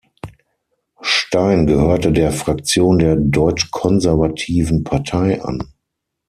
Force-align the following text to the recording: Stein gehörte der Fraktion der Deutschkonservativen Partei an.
Stein 1.03 1.67
gehörte 1.67 2.11
der 2.11 2.31
Fraktion 2.31 2.97
der 2.97 3.17
Deutschkonservativen 3.17 4.83
Partei 4.83 5.39
an. 5.43 5.75